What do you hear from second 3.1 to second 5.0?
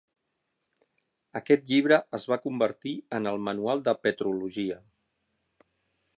en "el" manual de petrologia.